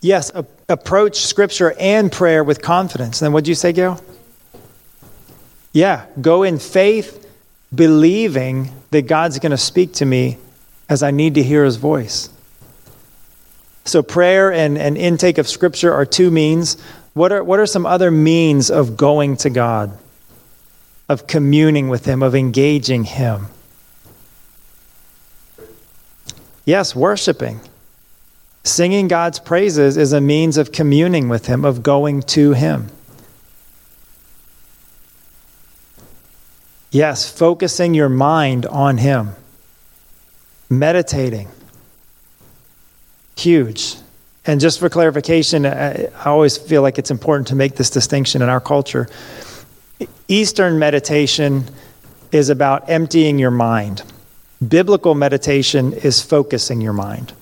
Yes, 0.00 0.30
a- 0.34 0.44
approach 0.68 1.16
Scripture 1.24 1.74
and 1.80 2.12
prayer 2.12 2.44
with 2.44 2.60
confidence. 2.60 3.20
Then 3.20 3.32
what'd 3.32 3.48
you 3.48 3.54
say, 3.54 3.72
Gail? 3.72 4.00
Yeah, 5.78 6.06
go 6.20 6.42
in 6.42 6.58
faith, 6.58 7.26
believing 7.74 8.70
that 8.90 9.02
God's 9.06 9.38
going 9.38 9.50
to 9.50 9.56
speak 9.56 9.94
to 9.94 10.04
me 10.04 10.38
as 10.88 11.02
I 11.02 11.10
need 11.10 11.34
to 11.34 11.42
hear 11.42 11.64
His 11.64 11.76
voice. 11.76 12.30
So, 13.84 14.02
prayer 14.02 14.52
and, 14.52 14.76
and 14.76 14.98
intake 14.98 15.38
of 15.38 15.48
Scripture 15.48 15.92
are 15.92 16.04
two 16.04 16.30
means. 16.30 16.76
What 17.14 17.32
are, 17.32 17.42
what 17.42 17.58
are 17.58 17.66
some 17.66 17.86
other 17.86 18.10
means 18.10 18.70
of 18.70 18.96
going 18.96 19.36
to 19.38 19.50
God? 19.50 19.96
of 21.08 21.26
communing 21.26 21.88
with 21.88 22.04
Him, 22.04 22.22
of 22.22 22.34
engaging 22.34 23.04
Him. 23.04 23.46
Yes, 26.64 26.94
worshiping. 26.94 27.60
Singing 28.62 29.08
God's 29.08 29.38
praises 29.38 29.96
is 29.96 30.12
a 30.12 30.20
means 30.20 30.58
of 30.58 30.70
communing 30.70 31.28
with 31.28 31.46
Him, 31.46 31.64
of 31.64 31.82
going 31.82 32.22
to 32.22 32.52
Him. 32.52 32.88
Yes, 36.90 37.30
focusing 37.30 37.94
your 37.94 38.08
mind 38.08 38.64
on 38.66 38.96
Him, 38.98 39.30
meditating. 40.70 41.48
Huge. 43.36 43.96
And 44.46 44.60
just 44.60 44.80
for 44.80 44.88
clarification, 44.88 45.66
I 45.66 46.06
always 46.24 46.56
feel 46.56 46.80
like 46.80 46.98
it's 46.98 47.10
important 47.10 47.48
to 47.48 47.54
make 47.54 47.76
this 47.76 47.90
distinction 47.90 48.40
in 48.40 48.48
our 48.48 48.60
culture. 48.60 49.06
Eastern 50.26 50.78
meditation 50.78 51.64
is 52.32 52.48
about 52.48 52.88
emptying 52.88 53.38
your 53.38 53.50
mind. 53.50 54.02
Biblical 54.66 55.14
meditation 55.14 55.92
is 55.92 56.22
focusing 56.22 56.80
your 56.80 56.94
mind. 56.94 57.34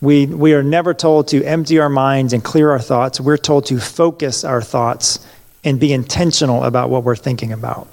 We, 0.00 0.26
we 0.26 0.54
are 0.54 0.62
never 0.62 0.94
told 0.94 1.26
to 1.28 1.42
empty 1.42 1.80
our 1.80 1.88
minds 1.88 2.32
and 2.32 2.42
clear 2.44 2.70
our 2.70 2.78
thoughts. 2.78 3.20
We're 3.20 3.36
told 3.36 3.66
to 3.66 3.80
focus 3.80 4.44
our 4.44 4.62
thoughts 4.62 5.26
and 5.64 5.80
be 5.80 5.92
intentional 5.92 6.62
about 6.62 6.88
what 6.88 7.02
we're 7.02 7.16
thinking 7.16 7.52
about. 7.52 7.88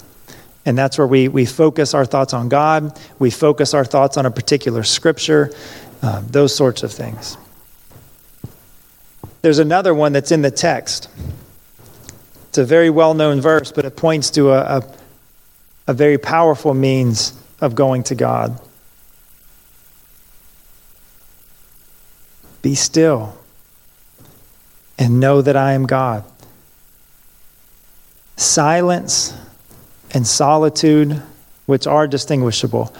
And 0.66 0.78
that's 0.78 0.98
where 0.98 1.08
we, 1.08 1.28
we 1.28 1.46
focus 1.46 1.94
our 1.94 2.06
thoughts 2.06 2.34
on 2.34 2.50
God, 2.50 3.00
we 3.20 3.30
focus 3.30 3.74
our 3.74 3.86
thoughts 3.86 4.18
on 4.18 4.26
a 4.26 4.32
particular 4.32 4.84
scripture, 4.84 5.52
uh, 6.02 6.22
those 6.26 6.56
sorts 6.56 6.82
of 6.84 6.92
things. 6.92 7.38
There's 9.42 9.60
another 9.60 9.94
one 9.94 10.12
that's 10.14 10.32
in 10.32 10.42
the 10.42 10.50
text. 10.50 11.08
It's 12.50 12.58
a 12.58 12.66
very 12.66 12.90
well 12.90 13.14
known 13.14 13.42
verse, 13.42 13.72
but 13.72 13.86
it 13.86 13.96
points 13.96 14.32
to 14.32 14.50
a, 14.52 14.80
a, 14.80 14.84
a 15.88 15.94
very 15.94 16.18
powerful 16.18 16.74
means 16.74 17.38
of 17.62 17.76
going 17.76 18.04
to 18.04 18.16
God. 18.16 18.60
Be 22.64 22.74
still 22.74 23.38
and 24.98 25.20
know 25.20 25.44
that 25.44 25.56
I 25.56 25.74
am 25.74 25.86
God. 25.86 26.24
Silence 28.38 29.34
and 30.16 30.26
solitude, 30.26 31.22
which 31.66 31.86
are 31.86 32.08
distinguishable, 32.08 32.96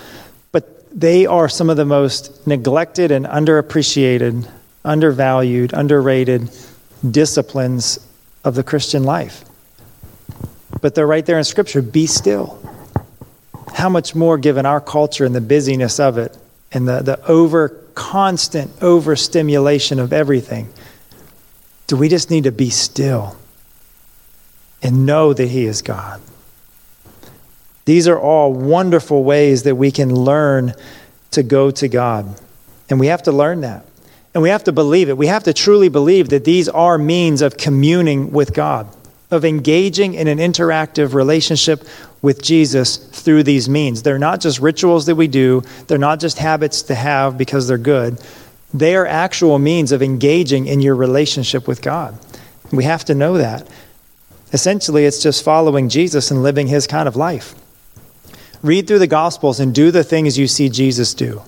but 0.52 0.86
they 0.92 1.26
are 1.26 1.48
some 1.48 1.70
of 1.70 1.78
the 1.78 1.86
most 1.86 2.46
neglected 2.46 3.10
and 3.10 3.26
underappreciated, 3.26 4.48
undervalued, 4.84 5.72
underrated 5.74 6.52
disciplines 7.10 8.06
of 8.44 8.54
the 8.54 8.64
Christian 8.64 9.04
life. 9.04 9.46
But 10.82 10.94
they're 10.94 11.08
right 11.08 11.26
there 11.26 11.38
in 11.38 11.46
Scripture 11.46 11.82
be 11.82 12.06
still. 12.06 12.60
How 13.74 13.88
much 13.88 14.14
more, 14.14 14.38
given 14.38 14.66
our 14.66 14.82
culture 14.82 15.26
and 15.26 15.34
the 15.34 15.42
busyness 15.42 16.00
of 16.00 16.18
it 16.18 16.38
and 16.72 16.88
the, 16.88 17.02
the 17.02 17.26
over 17.28 17.70
constant 17.96 18.72
overstimulation 18.84 20.00
of 20.00 20.12
everything, 20.12 20.68
do 21.88 21.96
we 21.96 22.10
just 22.10 22.30
need 22.30 22.44
to 22.44 22.52
be 22.52 22.70
still 22.70 23.38
and 24.84 25.06
know 25.06 25.34
that 25.34 25.48
He 25.48 25.66
is 25.66 25.82
God? 25.82 26.22
These 27.86 28.08
are 28.08 28.20
all 28.20 28.51
wonderful 28.51 29.24
ways 29.24 29.63
that 29.63 29.75
we 29.75 29.92
can 29.92 30.13
learn 30.13 30.74
to 31.32 31.44
go 31.44 31.72
to 31.72 31.88
God. 31.88 32.39
And 32.89 33.00
we 33.00 33.08
have 33.08 33.24
to 33.24 33.32
learn 33.32 33.62
that. 33.62 33.86
And 34.34 34.42
we 34.42 34.50
have 34.50 34.65
to 34.65 34.72
believe 34.72 35.08
it. 35.08 35.18
We 35.18 35.27
have 35.27 35.44
to 35.44 35.54
truly 35.54 35.89
believe 35.89 36.30
that 36.30 36.44
these 36.44 36.68
are 36.68 36.98
means 36.98 37.42
of 37.42 37.58
communing 37.58 38.32
with 38.32 38.54
God, 38.54 38.88
of 39.32 39.46
engaging 39.46 40.15
in 40.15 40.27
an 40.27 40.39
interactive 40.39 41.13
relationship 41.13 41.88
with 42.22 42.42
Jesus 42.42 42.98
through 42.98 43.44
these 43.44 43.70
means. 43.70 44.01
They're 44.01 44.20
not 44.20 44.42
just 44.42 44.60
rituals 44.60 45.06
that 45.06 45.15
we 45.15 45.27
do, 45.27 45.62
they're 45.88 45.98
not 45.98 46.20
just 46.20 46.38
habits 46.38 46.82
to 46.84 46.96
have 46.96 47.38
because 47.38 47.68
they're 47.68 47.77
good. 47.77 48.20
They 48.74 48.96
are 48.96 49.06
actual 49.06 49.58
means 49.58 49.94
of 49.94 50.01
engaging 50.01 50.68
in 50.68 50.82
your 50.82 50.96
relationship 50.96 51.68
with 51.68 51.82
God. 51.82 52.20
We 52.72 52.84
have 52.84 53.06
to 53.06 53.15
know 53.15 53.38
that. 53.38 53.70
Essentially, 54.51 55.06
it's 55.06 55.24
just 55.24 55.44
following 55.44 55.88
Jesus 55.88 56.30
and 56.30 56.44
living 56.44 56.68
his 56.68 56.88
kind 56.88 57.08
of 57.08 57.15
life. 57.15 57.56
Read 58.66 58.88
through 58.88 59.00
the 59.00 59.08
Gospels 59.08 59.60
and 59.60 59.76
do 59.76 59.92
the 59.92 60.04
things 60.04 60.40
you 60.40 60.48
see 60.48 60.70
Jesus 60.70 61.14
do. 61.14 61.44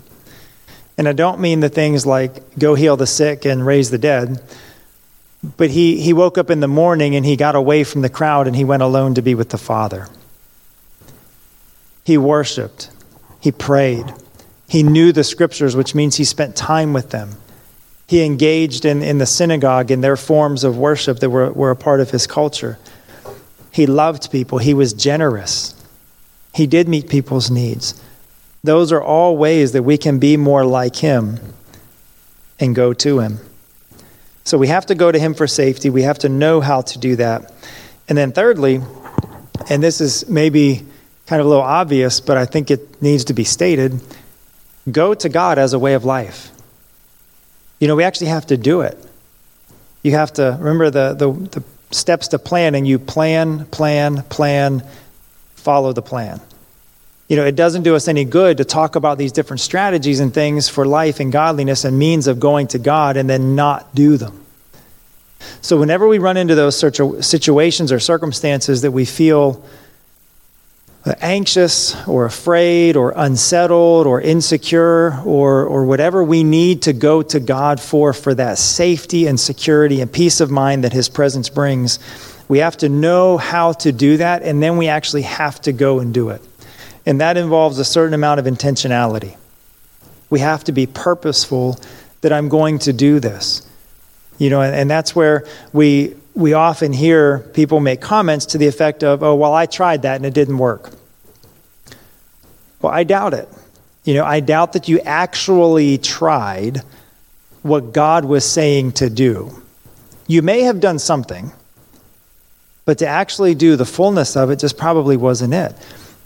And 0.99 1.07
I 1.07 1.13
don't 1.13 1.39
mean 1.39 1.61
the 1.61 1.69
things 1.69 2.05
like 2.05 2.59
go 2.59 2.75
heal 2.75 2.95
the 2.95 3.07
sick 3.07 3.43
and 3.43 3.65
raise 3.65 3.89
the 3.89 3.97
dead, 3.97 4.39
but 5.57 5.71
he, 5.71 5.99
he 5.99 6.13
woke 6.13 6.37
up 6.37 6.51
in 6.51 6.59
the 6.59 6.67
morning 6.67 7.15
and 7.15 7.25
he 7.25 7.35
got 7.35 7.55
away 7.55 7.83
from 7.83 8.01
the 8.01 8.09
crowd 8.09 8.45
and 8.45 8.55
he 8.55 8.63
went 8.63 8.83
alone 8.83 9.15
to 9.15 9.23
be 9.23 9.33
with 9.33 9.49
the 9.49 9.57
Father. 9.57 10.07
He 12.03 12.19
worshiped, 12.19 12.91
he 13.39 13.51
prayed, 13.51 14.13
he 14.69 14.83
knew 14.83 15.11
the 15.11 15.23
scriptures, 15.23 15.75
which 15.75 15.95
means 15.95 16.17
he 16.17 16.23
spent 16.23 16.55
time 16.55 16.93
with 16.93 17.09
them. 17.09 17.31
He 18.05 18.23
engaged 18.23 18.85
in, 18.85 19.01
in 19.01 19.17
the 19.17 19.25
synagogue 19.25 19.89
in 19.89 20.01
their 20.01 20.17
forms 20.17 20.63
of 20.63 20.77
worship 20.77 21.19
that 21.21 21.31
were, 21.31 21.51
were 21.51 21.71
a 21.71 21.75
part 21.75 21.99
of 21.99 22.11
his 22.11 22.27
culture. 22.27 22.77
He 23.71 23.87
loved 23.87 24.31
people, 24.31 24.59
he 24.59 24.75
was 24.75 24.93
generous, 24.93 25.73
he 26.57 26.65
did 26.65 26.89
meet 26.89 27.07
people's 27.07 27.51
needs. 27.51 28.01
Those 28.63 28.91
are 28.91 29.01
all 29.01 29.37
ways 29.37 29.73
that 29.73 29.83
we 29.83 29.95
can 29.95 30.17
be 30.17 30.37
more 30.37 30.65
like 30.65 30.95
him 30.95 31.39
and 32.59 32.75
go 32.75 32.93
to 32.93 33.19
him. 33.19 33.37
So 34.43 34.57
we 34.57 34.67
have 34.67 34.87
to 34.87 34.95
go 34.95 35.11
to 35.11 35.19
him 35.19 35.35
for 35.35 35.45
safety. 35.45 35.91
We 35.91 36.01
have 36.01 36.17
to 36.19 36.29
know 36.29 36.59
how 36.59 36.81
to 36.81 36.97
do 36.97 37.15
that. 37.17 37.53
And 38.09 38.17
then, 38.17 38.31
thirdly, 38.31 38.81
and 39.69 39.83
this 39.83 40.01
is 40.01 40.27
maybe 40.27 40.83
kind 41.27 41.39
of 41.39 41.45
a 41.45 41.49
little 41.49 41.63
obvious, 41.63 42.21
but 42.21 42.37
I 42.37 42.45
think 42.45 42.71
it 42.71 43.03
needs 43.03 43.25
to 43.25 43.33
be 43.33 43.43
stated 43.43 44.01
go 44.91 45.13
to 45.13 45.29
God 45.29 45.59
as 45.59 45.73
a 45.73 45.79
way 45.79 45.93
of 45.93 46.05
life. 46.05 46.49
You 47.79 47.87
know, 47.87 47.95
we 47.95 48.03
actually 48.03 48.27
have 48.27 48.47
to 48.47 48.57
do 48.57 48.81
it. 48.81 48.97
You 50.01 50.13
have 50.13 50.33
to 50.33 50.57
remember 50.59 50.89
the, 50.89 51.13
the, 51.13 51.31
the 51.31 51.63
steps 51.91 52.29
to 52.29 52.39
planning. 52.39 52.85
You 52.85 52.97
plan, 52.97 53.65
plan, 53.65 54.23
plan, 54.23 54.81
follow 55.55 55.91
the 55.91 56.01
plan. 56.01 56.39
You 57.27 57.35
know, 57.35 57.45
it 57.45 57.55
doesn't 57.55 57.83
do 57.83 57.95
us 57.95 58.07
any 58.07 58.23
good 58.23 58.57
to 58.57 58.65
talk 58.65 58.95
about 58.95 59.17
these 59.17 59.33
different 59.33 59.59
strategies 59.59 60.21
and 60.21 60.33
things 60.33 60.69
for 60.69 60.85
life 60.85 61.19
and 61.19 61.31
godliness 61.31 61.83
and 61.83 61.99
means 61.99 62.27
of 62.27 62.39
going 62.39 62.67
to 62.67 62.79
God 62.79 63.17
and 63.17 63.29
then 63.29 63.55
not 63.55 63.93
do 63.93 64.15
them. 64.15 64.45
So, 65.61 65.77
whenever 65.77 66.07
we 66.07 66.19
run 66.19 66.37
into 66.37 66.55
those 66.55 66.77
situations 66.77 67.91
or 67.91 67.99
circumstances 67.99 68.81
that 68.81 68.91
we 68.91 69.05
feel 69.05 69.63
anxious 71.21 71.95
or 72.07 72.25
afraid 72.25 72.95
or 72.95 73.13
unsettled 73.15 74.07
or 74.07 74.21
insecure 74.21 75.19
or, 75.21 75.65
or 75.65 75.85
whatever 75.85 76.23
we 76.23 76.43
need 76.43 76.81
to 76.83 76.93
go 76.93 77.21
to 77.21 77.39
God 77.39 77.79
for, 77.79 78.13
for 78.13 78.33
that 78.35 78.57
safety 78.57 79.27
and 79.27 79.39
security 79.39 80.01
and 80.01 80.11
peace 80.11 80.41
of 80.41 80.51
mind 80.51 80.83
that 80.83 80.93
His 80.93 81.09
presence 81.09 81.49
brings, 81.49 81.99
we 82.47 82.59
have 82.59 82.77
to 82.77 82.89
know 82.89 83.37
how 83.37 83.73
to 83.73 83.91
do 83.91 84.17
that, 84.17 84.43
and 84.43 84.61
then 84.61 84.77
we 84.77 84.87
actually 84.87 85.23
have 85.23 85.61
to 85.61 85.73
go 85.73 85.99
and 85.99 86.13
do 86.13 86.29
it. 86.29 86.41
And 87.07 87.21
that 87.21 87.37
involves 87.37 87.79
a 87.79 87.85
certain 87.85 88.13
amount 88.13 88.41
of 88.41 88.45
intentionality. 88.45 89.37
We 90.29 90.41
have 90.41 90.65
to 90.65 90.73
be 90.73 90.85
purposeful 90.85 91.79
that 92.19 92.33
I'm 92.33 92.49
going 92.49 92.79
to 92.79 92.91
do 92.91 93.21
this. 93.21 93.65
You 94.37 94.49
know, 94.49 94.59
and, 94.59 94.75
and 94.75 94.89
that's 94.89 95.15
where 95.15 95.45
we 95.71 96.15
we 96.35 96.51
often 96.51 96.91
hear 96.91 97.39
people 97.53 97.79
make 97.79 98.01
comments 98.01 98.47
to 98.47 98.57
the 98.57 98.67
effect 98.67 99.05
of, 99.05 99.23
oh, 99.23 99.35
well, 99.35 99.53
I 99.53 99.67
tried 99.67 100.01
that 100.01 100.17
and 100.17 100.25
it 100.25 100.33
didn't 100.33 100.57
work. 100.57 100.91
Well, 102.81 102.91
I 102.93 103.05
doubt 103.05 103.33
it. 103.33 103.47
You 104.03 104.13
know, 104.13 104.25
I 104.25 104.41
doubt 104.41 104.73
that 104.73 104.89
you 104.89 104.99
actually 104.99 105.97
tried 105.97 106.83
what 107.61 107.93
God 107.93 108.25
was 108.25 108.45
saying 108.45 108.91
to 108.93 109.09
do. 109.09 109.63
You 110.27 110.41
may 110.41 110.63
have 110.63 110.81
done 110.81 110.99
something, 110.99 111.53
but 112.83 112.97
to 112.97 113.07
actually 113.07 113.55
do 113.55 113.77
the 113.77 113.85
fullness 113.85 114.35
of 114.35 114.51
it 114.51 114.59
just 114.59 114.77
probably 114.77 115.15
wasn't 115.15 115.53
it. 115.53 115.73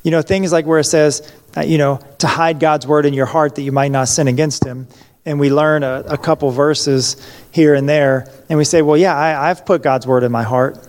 You 0.03 0.11
know, 0.11 0.21
things 0.21 0.51
like 0.51 0.65
where 0.65 0.79
it 0.79 0.85
says, 0.85 1.31
uh, 1.55 1.61
you 1.61 1.77
know, 1.77 1.99
to 2.19 2.27
hide 2.27 2.59
God's 2.59 2.87
word 2.87 3.05
in 3.05 3.13
your 3.13 3.25
heart 3.25 3.55
that 3.55 3.61
you 3.61 3.71
might 3.71 3.91
not 3.91 4.07
sin 4.07 4.27
against 4.27 4.65
him. 4.65 4.87
And 5.25 5.39
we 5.39 5.51
learn 5.51 5.83
a, 5.83 6.03
a 6.07 6.17
couple 6.17 6.49
verses 6.49 7.15
here 7.51 7.75
and 7.75 7.87
there, 7.87 8.27
and 8.49 8.57
we 8.57 8.65
say, 8.65 8.81
well, 8.81 8.97
yeah, 8.97 9.15
I, 9.15 9.49
I've 9.49 9.65
put 9.65 9.83
God's 9.83 10.07
word 10.07 10.23
in 10.23 10.31
my 10.31 10.43
heart. 10.43 10.79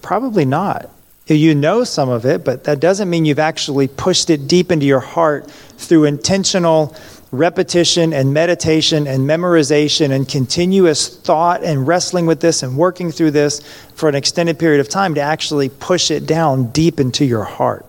Probably 0.00 0.44
not. 0.44 0.90
You 1.26 1.54
know 1.54 1.84
some 1.84 2.08
of 2.08 2.24
it, 2.24 2.42
but 2.42 2.64
that 2.64 2.80
doesn't 2.80 3.10
mean 3.10 3.26
you've 3.26 3.38
actually 3.38 3.86
pushed 3.86 4.30
it 4.30 4.48
deep 4.48 4.72
into 4.72 4.86
your 4.86 5.00
heart 5.00 5.50
through 5.50 6.04
intentional 6.04 6.96
repetition 7.30 8.14
and 8.14 8.32
meditation 8.32 9.06
and 9.06 9.28
memorization 9.28 10.10
and 10.10 10.26
continuous 10.26 11.18
thought 11.18 11.62
and 11.62 11.86
wrestling 11.86 12.24
with 12.24 12.40
this 12.40 12.62
and 12.62 12.76
working 12.76 13.10
through 13.10 13.30
this 13.30 13.60
for 13.94 14.08
an 14.08 14.14
extended 14.14 14.58
period 14.58 14.80
of 14.80 14.88
time 14.88 15.14
to 15.14 15.20
actually 15.20 15.68
push 15.68 16.10
it 16.10 16.26
down 16.26 16.70
deep 16.70 16.98
into 16.98 17.24
your 17.26 17.44
heart. 17.44 17.87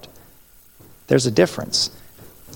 There's 1.10 1.26
a 1.26 1.32
difference. 1.32 1.90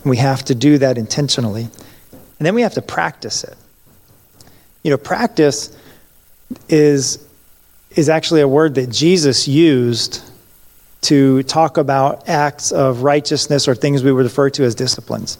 We 0.05 0.17
have 0.17 0.45
to 0.45 0.55
do 0.55 0.77
that 0.77 0.97
intentionally. 0.97 1.63
And 2.11 2.45
then 2.45 2.55
we 2.55 2.61
have 2.61 2.75
to 2.75 2.81
practice 2.81 3.43
it. 3.43 3.57
You 4.83 4.91
know, 4.91 4.97
practice 4.97 5.75
is, 6.69 7.27
is 7.95 8.09
actually 8.09 8.41
a 8.41 8.47
word 8.47 8.75
that 8.75 8.91
Jesus 8.91 9.47
used 9.47 10.21
to 11.01 11.41
talk 11.43 11.77
about 11.77 12.29
acts 12.29 12.71
of 12.71 13.01
righteousness 13.01 13.67
or 13.67 13.73
things 13.73 14.03
we 14.03 14.11
would 14.11 14.23
refer 14.23 14.49
to 14.51 14.63
as 14.63 14.75
disciplines. 14.75 15.37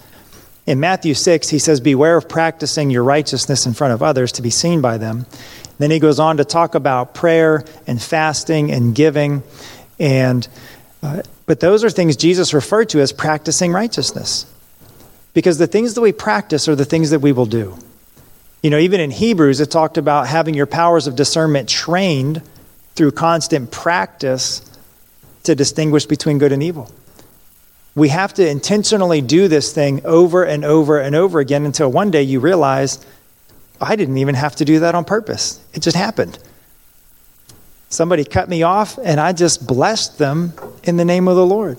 In 0.65 0.79
Matthew 0.79 1.13
6, 1.13 1.49
he 1.49 1.59
says, 1.59 1.81
Beware 1.81 2.17
of 2.17 2.27
practicing 2.27 2.89
your 2.89 3.03
righteousness 3.03 3.65
in 3.67 3.73
front 3.73 3.93
of 3.93 4.01
others 4.01 4.31
to 4.33 4.41
be 4.41 4.49
seen 4.49 4.81
by 4.81 4.97
them. 4.97 5.27
Then 5.77 5.91
he 5.91 5.99
goes 5.99 6.19
on 6.19 6.37
to 6.37 6.45
talk 6.45 6.73
about 6.73 7.13
prayer 7.13 7.63
and 7.85 8.01
fasting 8.01 8.71
and 8.71 8.95
giving. 8.95 9.43
And, 9.99 10.47
but 11.45 11.59
those 11.59 11.83
are 11.83 11.89
things 11.89 12.15
Jesus 12.15 12.53
referred 12.53 12.89
to 12.89 13.01
as 13.01 13.11
practicing 13.11 13.71
righteousness. 13.73 14.45
Because 15.33 15.57
the 15.57 15.67
things 15.67 15.95
that 15.95 16.01
we 16.01 16.11
practice 16.11 16.67
are 16.67 16.75
the 16.75 16.85
things 16.85 17.09
that 17.09 17.19
we 17.19 17.31
will 17.31 17.45
do. 17.45 17.77
You 18.61 18.69
know, 18.69 18.77
even 18.77 19.01
in 19.01 19.11
Hebrews, 19.11 19.59
it 19.59 19.69
talked 19.69 19.97
about 19.97 20.27
having 20.27 20.53
your 20.53 20.65
powers 20.65 21.07
of 21.07 21.15
discernment 21.15 21.67
trained 21.67 22.41
through 22.95 23.11
constant 23.11 23.71
practice 23.71 24.61
to 25.43 25.55
distinguish 25.55 26.05
between 26.05 26.37
good 26.37 26.53
and 26.53 26.63
evil. 26.63 26.89
We 27.95 28.09
have 28.09 28.33
to 28.35 28.47
intentionally 28.47 29.21
do 29.21 29.47
this 29.47 29.73
thing 29.73 30.05
over 30.05 30.43
and 30.43 30.63
over 30.63 30.99
and 30.99 31.15
over 31.15 31.39
again 31.39 31.65
until 31.65 31.91
one 31.91 32.11
day 32.11 32.23
you 32.23 32.39
realize, 32.39 33.05
I 33.81 33.95
didn't 33.97 34.17
even 34.17 34.35
have 34.35 34.55
to 34.57 34.65
do 34.65 34.79
that 34.79 34.95
on 34.95 35.03
purpose. 35.03 35.59
It 35.73 35.81
just 35.81 35.97
happened. 35.97 36.39
Somebody 37.89 38.23
cut 38.23 38.49
me 38.49 38.63
off, 38.63 38.97
and 39.03 39.19
I 39.19 39.33
just 39.33 39.67
blessed 39.67 40.17
them 40.17 40.53
in 40.83 40.97
the 40.97 41.05
name 41.05 41.27
of 41.27 41.35
the 41.35 41.45
Lord. 41.45 41.77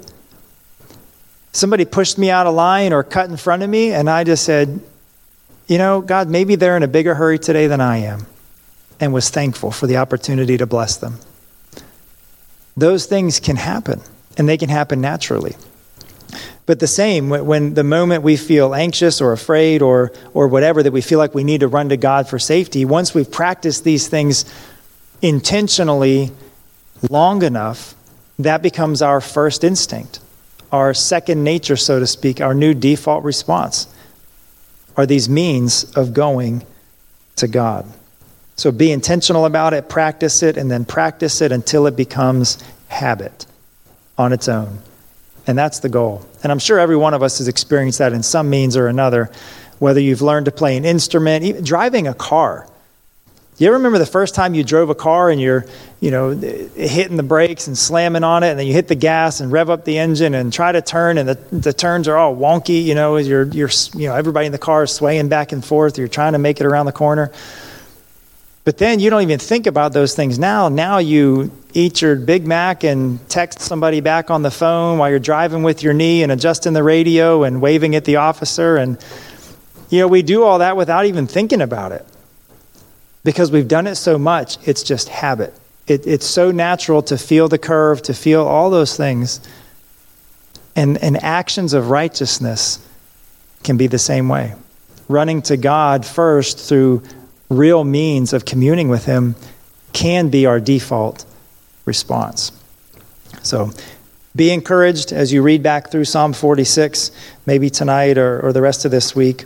Somebody 1.53 1.85
pushed 1.85 2.19
me 2.19 2.31
out 2.31 2.47
of 2.47 2.55
line 2.55 2.93
or 2.93 3.05
cut 3.05 3.31
in 3.31 3.37
front 3.37 3.63
of 3.63 3.71
me, 3.71 3.93
and 3.93 4.11
I 4.11 4.25
just 4.25 4.45
said, 4.45 4.81
You 5.69 5.79
know, 5.79 6.01
God, 6.01 6.29
maybe 6.29 6.57
they're 6.57 6.77
in 6.77 6.83
a 6.83 6.89
bigger 6.89 7.15
hurry 7.15 7.39
today 7.39 7.67
than 7.67 7.81
I 7.81 7.99
am, 7.99 8.27
and 8.99 9.13
was 9.13 9.31
thankful 9.31 9.71
for 9.71 9.87
the 9.87 9.99
opportunity 9.99 10.57
to 10.57 10.67
bless 10.67 10.97
them 10.97 11.19
those 12.77 13.07
things 13.07 13.41
can 13.41 13.57
happen, 13.57 14.01
and 14.37 14.49
they 14.49 14.57
can 14.57 14.69
happen 14.69 15.01
naturally. 15.01 15.57
But 16.67 16.81
the 16.81 16.87
same, 16.87 17.29
when 17.29 17.75
the 17.75 17.85
moment 17.85 18.25
we 18.25 18.37
feel 18.37 18.75
anxious 18.75 19.21
or 19.21 19.33
afraid 19.33 19.83
or, 19.83 20.13
or 20.33 20.49
whatever, 20.49 20.83
that 20.83 20.93
we 20.93 21.03
feel 21.03 21.19
like 21.19 21.35
we 21.35 21.45
need 21.45 21.61
to 21.61 21.69
run 21.69 21.91
to 21.91 21.97
God 21.97 22.29
for 22.29 22.39
safety, 22.39 22.85
once 22.85 23.15
we've 23.15 23.31
practiced 23.31 23.85
these 23.85 24.09
things 24.09 24.45
intentionally 25.21 26.33
long 27.11 27.43
enough, 27.43 27.95
that 28.39 28.63
becomes 28.63 29.03
our 29.03 29.21
first 29.21 29.65
instinct, 29.65 30.21
our 30.73 30.95
second 30.95 31.45
nature, 31.45 31.77
so 31.77 32.01
to 32.01 32.07
speak, 32.07 32.41
our 32.41 32.55
new 32.55 32.75
default 32.75 33.25
response 33.25 33.87
are 34.97 35.07
these 35.07 35.29
means 35.29 35.85
of 35.97 36.15
going 36.15 36.65
to 37.37 37.49
God. 37.49 37.87
So 38.57 38.71
be 38.71 38.93
intentional 38.93 39.47
about 39.47 39.75
it, 39.75 39.89
practice 39.89 40.43
it, 40.43 40.57
and 40.57 40.71
then 40.71 40.85
practice 40.85 41.41
it 41.41 41.53
until 41.53 41.87
it 41.87 41.97
becomes 41.97 42.63
habit 42.89 43.47
on 44.17 44.33
its 44.33 44.49
own. 44.49 44.79
And 45.47 45.59
that's 45.59 45.81
the 45.81 45.89
goal. 45.89 46.25
And 46.43 46.53
I'm 46.53 46.59
sure 46.59 46.79
every 46.79 46.97
one 46.97 47.15
of 47.15 47.23
us 47.23 47.39
has 47.39 47.49
experienced 47.49 47.99
that 47.99 48.13
in 48.13 48.23
some 48.23 48.49
means 48.49 48.77
or 48.77 48.87
another, 48.87 49.31
whether 49.79 50.01
you've 50.01 50.23
learned 50.23 50.47
to 50.47 50.53
play 50.53 50.77
an 50.77 50.85
instrument, 50.85 51.45
even 51.45 51.65
driving 51.65 52.07
a 52.07 52.15
car. 52.15 52.69
You 53.57 53.69
ever 53.69 53.77
remember 53.77 53.99
the 53.99 54.07
first 54.07 54.35
time 54.35 54.55
you 54.55 54.65
drove 54.65 54.91
a 54.91 54.97
car 54.97 55.31
and 55.31 55.41
you're, 55.41 55.65
you 56.01 56.11
know, 56.11 56.31
hitting 56.31 57.17
the 57.17 57.23
brakes 57.23 57.69
and 57.69 57.79
slamming 57.79 58.25
on 58.25 58.43
it, 58.43 58.51
and 58.51 58.59
then 58.59 58.67
you 58.67 58.73
hit 58.73 58.89
the 58.89 58.97
gas 58.97 59.39
and 59.39 59.53
rev 59.53 59.71
up 59.71 59.85
the 59.85 59.97
engine 59.97 60.35
and 60.35 60.53
try 60.53 60.73
to 60.73 60.83
turn, 60.83 61.19
and 61.19 61.29
the, 61.29 61.35
the 61.53 61.73
turns 61.73 62.09
are 62.09 62.17
all 62.17 62.35
wonky, 62.35 62.83
you 62.83 62.97
know, 62.97 63.17
you're, 63.17 63.45
you're, 63.45 63.71
you 63.95 64.09
know, 64.09 64.17
everybody 64.17 64.47
in 64.47 64.53
the 64.53 64.59
car 64.59 64.83
is 64.83 64.91
swaying 64.91 65.29
back 65.29 65.53
and 65.53 65.65
forth, 65.65 65.99
you're 65.99 66.09
trying 66.09 66.33
to 66.33 66.39
make 66.41 66.61
it 66.61 66.67
around 66.67 66.87
the 66.87 66.93
corner. 66.93 67.31
But 68.65 68.79
then 68.79 68.99
you 68.99 69.09
don't 69.09 69.23
even 69.23 69.39
think 69.39 69.69
about 69.69 69.93
those 69.93 70.17
things 70.17 70.37
now. 70.37 70.69
Now 70.69 70.99
you 70.99 71.53
eat 71.75 72.03
your 72.03 72.17
Big 72.17 72.47
Mac 72.47 72.83
and 72.83 73.21
text 73.29 73.61
somebody 73.61 74.01
back 74.01 74.31
on 74.31 74.43
the 74.43 74.51
phone 74.51 74.99
while 74.99 75.11
you're 75.11 75.19
driving 75.19 75.63
with 75.63 75.83
your 75.83 75.93
knee 75.93 76.25
and 76.25 76.33
adjusting 76.33 76.73
the 76.73 76.83
radio 76.83 77.45
and 77.45 77.61
waving 77.61 77.95
at 77.95 78.05
the 78.05 78.17
officer. 78.17 78.77
And, 78.79 78.99
You 79.91 80.01
know, 80.01 80.09
we 80.09 80.23
do 80.23 80.43
all 80.43 80.59
that 80.59 80.77
without 80.77 81.05
even 81.05 81.27
thinking 81.27 81.61
about 81.61 81.93
it 81.93 82.05
because 83.25 83.51
we've 83.51 83.69
done 83.69 83.87
it 83.87 83.97
so 83.97 84.19
much, 84.19 84.57
it's 84.69 84.83
just 84.83 85.09
habit. 85.09 85.55
It, 85.87 86.07
it's 86.07 86.27
so 86.27 86.51
natural 86.51 87.03
to 87.03 87.19
feel 87.19 87.49
the 87.49 87.59
curve, 87.59 88.03
to 88.03 88.15
feel 88.15 88.47
all 88.47 88.71
those 88.71 88.97
things. 88.97 89.41
And, 90.77 90.99
and 90.99 91.23
actions 91.23 91.73
of 91.73 91.91
righteousness 91.91 92.79
can 93.63 93.77
be 93.77 93.87
the 93.87 93.99
same 93.99 94.29
way. 94.29 94.55
Running 95.09 95.43
to 95.43 95.57
God 95.57 96.05
first 96.05 96.59
through 96.59 97.03
real 97.49 97.85
means 97.85 98.33
of 98.33 98.45
communing 98.45 98.89
with 98.89 99.05
Him 99.05 99.35
can 99.93 100.29
be 100.29 100.47
our 100.47 100.61
default 100.61 101.25
response. 101.85 102.53
So 103.43 103.71
be 104.35 104.51
encouraged 104.51 105.13
as 105.13 105.33
you 105.33 105.43
read 105.43 105.63
back 105.63 105.91
through 105.91 106.07
Psalm 106.07 106.33
46, 106.33 107.11
maybe 107.47 107.71
tonight 107.71 108.19
or, 108.19 108.41
or 108.41 108.53
the 108.53 108.63
rest 108.63 108.85
of 108.85 108.91
this 108.91 109.15
week. 109.15 109.45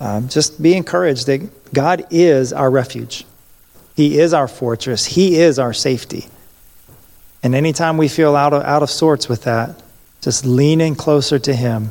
Um, 0.00 0.28
just 0.28 0.60
be 0.60 0.74
encouraged 0.74 1.26
that 1.26 1.72
God 1.74 2.06
is 2.10 2.52
our 2.52 2.70
refuge. 2.70 3.26
He 3.94 4.18
is 4.18 4.32
our 4.32 4.48
fortress. 4.48 5.04
He 5.04 5.36
is 5.36 5.58
our 5.58 5.74
safety. 5.74 6.28
And 7.42 7.54
anytime 7.54 7.98
we 7.98 8.08
feel 8.08 8.34
out 8.34 8.52
of, 8.52 8.62
out 8.62 8.82
of 8.82 8.90
sorts 8.90 9.28
with 9.28 9.44
that, 9.44 9.80
just 10.22 10.44
lean 10.44 10.80
in 10.80 10.94
closer 10.94 11.38
to 11.38 11.54
Him 11.54 11.90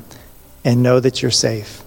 and 0.63 0.84
know 0.84 1.00
that 1.00 1.22
you're 1.22 1.32
safe. 1.32 1.84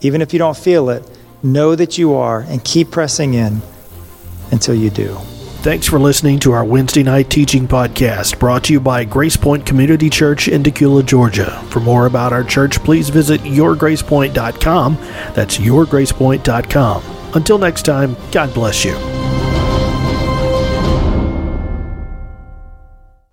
Even 0.00 0.22
if 0.22 0.32
you 0.32 0.38
don't 0.38 0.56
feel 0.56 0.90
it, 0.90 1.02
know 1.42 1.74
that 1.74 1.98
you 1.98 2.14
are 2.14 2.40
and 2.40 2.64
keep 2.64 2.90
pressing 2.90 3.34
in 3.34 3.60
until 4.50 4.74
you 4.74 4.90
do. 4.90 5.18
Thanks 5.62 5.86
for 5.88 5.98
listening 5.98 6.38
to 6.40 6.52
our 6.52 6.64
Wednesday 6.64 7.02
night 7.02 7.28
teaching 7.28 7.66
podcast 7.66 8.38
brought 8.38 8.62
to 8.64 8.72
you 8.72 8.78
by 8.78 9.04
Grace 9.04 9.36
Point 9.36 9.66
Community 9.66 10.08
Church 10.08 10.46
in 10.46 10.62
Dacula, 10.62 11.04
Georgia. 11.04 11.60
For 11.70 11.80
more 11.80 12.06
about 12.06 12.32
our 12.32 12.44
church, 12.44 12.78
please 12.84 13.08
visit 13.08 13.40
yourgracepoint.com. 13.40 14.94
That's 15.34 15.58
yourgracepoint.com. 15.58 17.02
Until 17.34 17.58
next 17.58 17.82
time, 17.82 18.16
God 18.30 18.54
bless 18.54 18.84
you. 18.84 19.15